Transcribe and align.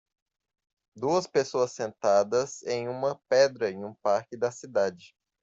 Duas 0.95 1.27
pessoas 1.27 1.73
sentadas 1.73 2.63
em 2.63 2.87
uma 2.89 3.21
pedra 3.29 3.69
em 3.69 3.85
um 3.85 3.93
parque 4.01 4.35
da 4.35 4.49
cidade. 4.49 5.13